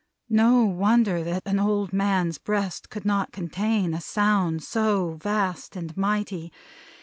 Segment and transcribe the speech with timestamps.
[0.29, 5.95] No wonder that an old man's breast could not contain a sound so vast and
[5.95, 6.51] mighty.